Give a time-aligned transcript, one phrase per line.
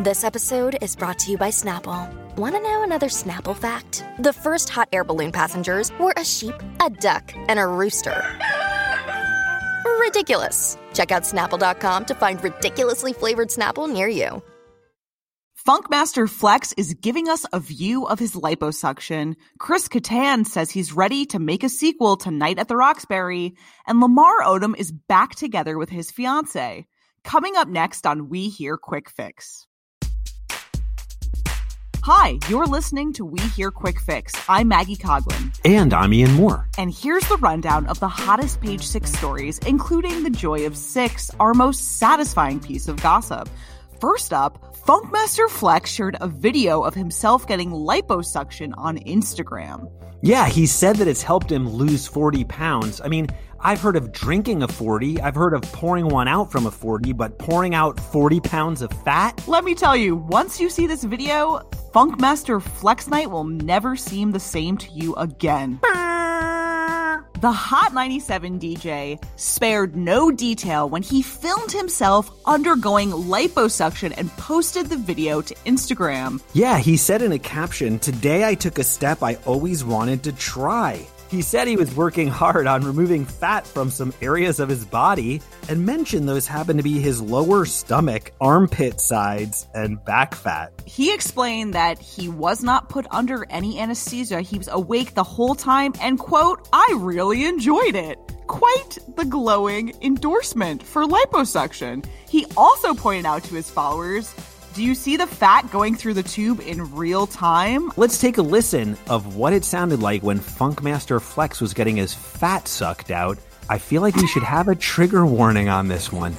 [0.00, 2.08] This episode is brought to you by Snapple.
[2.36, 4.04] Want to know another Snapple fact?
[4.20, 8.22] The first hot air balloon passengers were a sheep, a duck, and a rooster.
[9.98, 10.78] Ridiculous.
[10.94, 14.40] Check out snapple.com to find ridiculously flavored Snapple near you.
[15.66, 19.34] Funkmaster Flex is giving us a view of his liposuction.
[19.58, 23.98] Chris Kattan says he's ready to make a sequel to Night at the Roxbury, and
[23.98, 26.86] Lamar Odom is back together with his fiance.
[27.24, 29.66] Coming up next on We Hear Quick Fix.
[32.10, 34.32] Hi, you're listening to We Hear Quick Fix.
[34.48, 35.54] I'm Maggie Coglin.
[35.66, 36.66] And I'm Ian Moore.
[36.78, 41.30] And here's the rundown of the hottest page six stories, including the joy of six,
[41.38, 43.50] our most satisfying piece of gossip.
[44.00, 49.92] First up, Funkmaster Flex shared a video of himself getting liposuction on Instagram.
[50.22, 53.02] Yeah, he said that it's helped him lose 40 pounds.
[53.02, 53.26] I mean,
[53.60, 57.12] I've heard of drinking a 40, I've heard of pouring one out from a 40,
[57.12, 59.46] but pouring out 40 pounds of fat?
[59.46, 64.30] Let me tell you, once you see this video, Funkmaster Flex Night will never seem
[64.30, 65.80] the same to you again.
[67.40, 74.86] The Hot 97 DJ spared no detail when he filmed himself undergoing liposuction and posted
[74.86, 76.42] the video to Instagram.
[76.52, 80.32] Yeah, he said in a caption, Today I took a step I always wanted to
[80.32, 81.06] try.
[81.28, 85.42] He said he was working hard on removing fat from some areas of his body
[85.68, 90.72] and mentioned those happened to be his lower stomach, armpit sides, and back fat.
[90.86, 94.40] He explained that he was not put under any anesthesia.
[94.40, 98.18] He was awake the whole time and, quote, I really enjoyed it.
[98.46, 102.06] Quite the glowing endorsement for liposuction.
[102.26, 104.34] He also pointed out to his followers
[104.78, 107.90] do you see the fat going through the tube in real time?
[107.96, 112.14] Let's take a listen of what it sounded like when Funkmaster Flex was getting his
[112.14, 113.38] fat sucked out.
[113.68, 116.32] I feel like we should have a trigger warning on this one.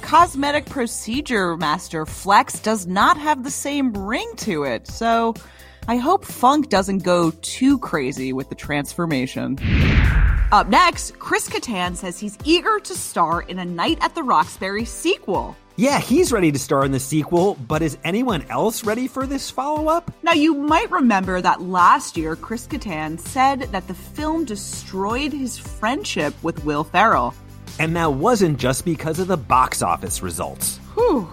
[0.00, 5.34] Cosmetic procedure master Flex does not have the same ring to it, so
[5.88, 9.58] I hope Funk doesn't go too crazy with the transformation.
[10.52, 14.84] Up next, Chris Kattan says he's eager to star in a Night at the Roxbury
[14.84, 15.56] sequel.
[15.76, 19.48] Yeah, he's ready to star in the sequel, but is anyone else ready for this
[19.48, 20.12] follow up?
[20.22, 25.56] Now, you might remember that last year, Chris Kattan said that the film destroyed his
[25.56, 27.32] friendship with Will Ferrell.
[27.78, 30.76] And that wasn't just because of the box office results.
[30.92, 31.26] Whew.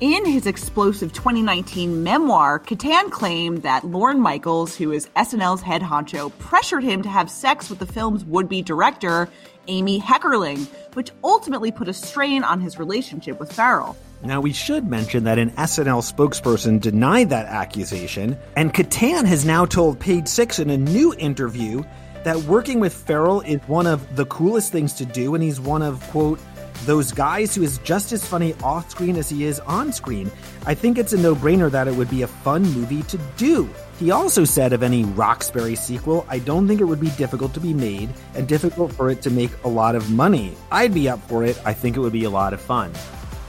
[0.00, 6.36] In his explosive 2019 memoir, Kattan claimed that Lorne Michaels, who is SNL's head honcho,
[6.40, 9.28] pressured him to have sex with the film's would be director,
[9.68, 13.96] Amy Heckerling, which ultimately put a strain on his relationship with Ferrell.
[14.24, 19.64] Now, we should mention that an SNL spokesperson denied that accusation, and Kattan has now
[19.64, 21.84] told Page Six in a new interview
[22.24, 25.82] that working with Ferrell is one of the coolest things to do, and he's one
[25.82, 26.40] of, quote,
[26.84, 30.30] those guys who is just as funny off screen as he is on screen.
[30.66, 33.68] I think it's a no brainer that it would be a fun movie to do.
[33.98, 37.60] He also said of any Roxbury sequel, I don't think it would be difficult to
[37.60, 40.56] be made and difficult for it to make a lot of money.
[40.70, 41.60] I'd be up for it.
[41.64, 42.92] I think it would be a lot of fun.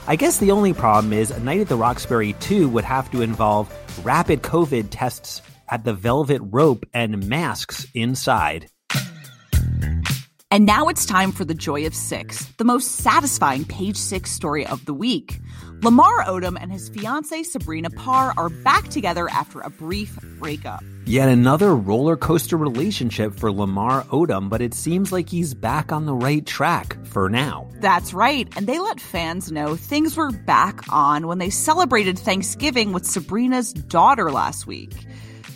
[0.06, 3.22] I guess the only problem is A Night at the Roxbury 2 would have to
[3.22, 3.72] involve
[4.04, 8.68] rapid COVID tests at the Velvet Rope and masks inside.
[10.56, 14.66] And now it's time for the Joy of Six, the most satisfying page six story
[14.66, 15.38] of the week.
[15.82, 20.82] Lamar Odom and his fiancee Sabrina Parr are back together after a brief breakup.
[21.04, 26.06] Yet another roller coaster relationship for Lamar Odom, but it seems like he's back on
[26.06, 27.68] the right track for now.
[27.80, 32.94] That's right, and they let fans know things were back on when they celebrated Thanksgiving
[32.94, 34.94] with Sabrina's daughter last week.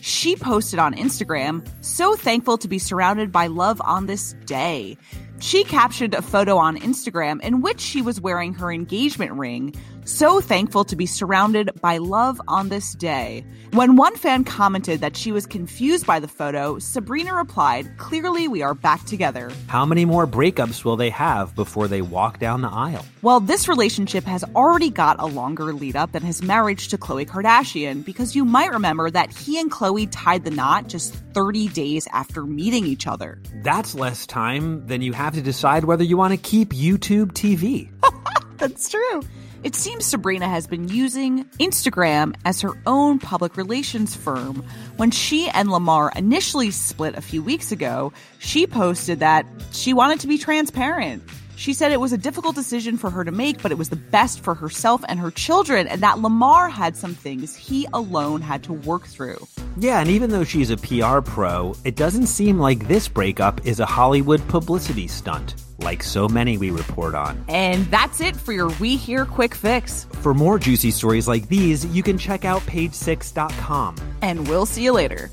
[0.00, 4.96] She posted on Instagram, so thankful to be surrounded by love on this day.
[5.40, 9.74] She captioned a photo on Instagram in which she was wearing her engagement ring,
[10.10, 13.44] so thankful to be surrounded by love on this day.
[13.72, 18.62] When one fan commented that she was confused by the photo, Sabrina replied, Clearly, we
[18.62, 19.52] are back together.
[19.68, 23.06] How many more breakups will they have before they walk down the aisle?
[23.22, 27.26] Well, this relationship has already got a longer lead up than his marriage to Khloe
[27.26, 32.08] Kardashian, because you might remember that he and Khloe tied the knot just 30 days
[32.12, 33.40] after meeting each other.
[33.62, 37.88] That's less time than you have to decide whether you want to keep YouTube TV.
[38.56, 39.22] That's true.
[39.62, 44.64] It seems Sabrina has been using Instagram as her own public relations firm.
[44.96, 50.20] When she and Lamar initially split a few weeks ago, she posted that she wanted
[50.20, 51.22] to be transparent.
[51.60, 53.96] She said it was a difficult decision for her to make, but it was the
[53.96, 58.62] best for herself and her children, and that Lamar had some things he alone had
[58.62, 59.46] to work through.
[59.76, 63.78] Yeah, and even though she's a PR pro, it doesn't seem like this breakup is
[63.78, 67.44] a Hollywood publicity stunt, like so many we report on.
[67.50, 70.06] And that's it for your We Hear Quick Fix.
[70.22, 73.96] For more juicy stories like these, you can check out page6.com.
[74.22, 75.28] And we'll see you later.